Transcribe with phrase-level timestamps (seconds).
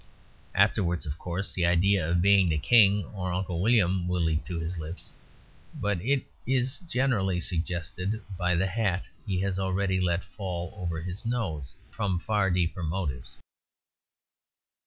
[0.55, 4.59] Afterwards, of course, the idea of being the King or Uncle William will leap to
[4.59, 5.11] his lips.
[5.79, 11.23] But it is generally suggested by the hat he has already let fall over his
[11.23, 13.35] nose, from far deeper motives.